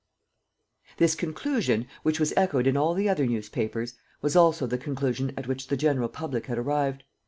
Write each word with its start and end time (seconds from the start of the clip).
This 0.97 1.13
conclusion, 1.13 1.85
which 2.01 2.19
was 2.19 2.33
echoed 2.35 2.65
in 2.65 2.75
all 2.75 2.95
the 2.95 3.07
other 3.07 3.27
newspapers, 3.27 3.93
was 4.19 4.35
also 4.35 4.65
the 4.65 4.79
conclusion 4.79 5.31
at 5.37 5.45
which 5.47 5.67
the 5.67 5.77
general 5.77 6.09
public 6.09 6.47
had 6.47 6.57
arrived. 6.57 7.03